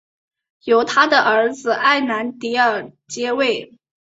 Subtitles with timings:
[0.63, 3.77] 由他的儿子埃兰迪尔接位。